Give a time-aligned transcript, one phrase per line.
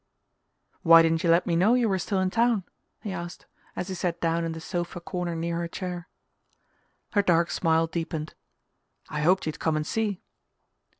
[0.81, 2.63] "Why didn't you let me know you were still in town?"
[3.03, 6.09] he asked, as he sat down in the sofa corner near her chair.
[7.11, 8.33] Her dark smile deepened.
[9.09, 10.23] "I hoped you'd come and see."